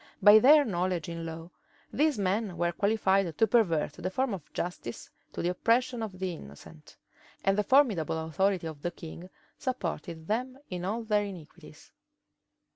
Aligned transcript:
By 0.19 0.39
their 0.39 0.65
knowledge 0.65 1.09
in 1.09 1.27
law, 1.27 1.51
these 1.93 2.17
men 2.17 2.57
were 2.57 2.71
qualified 2.71 3.37
to 3.37 3.45
pervert 3.47 3.91
the 3.93 4.09
forms 4.09 4.33
of 4.33 4.51
justice 4.51 5.11
to 5.31 5.43
the 5.43 5.49
oppression 5.49 6.01
of 6.01 6.17
the 6.17 6.33
innocent; 6.33 6.97
and 7.43 7.55
the 7.55 7.63
formidable 7.63 8.17
authority 8.17 8.65
of 8.65 8.81
the 8.81 8.89
king 8.89 9.29
supported 9.59 10.25
them 10.25 10.57
in 10.71 10.85
all 10.85 11.03
their 11.03 11.25
iniquities. 11.25 11.91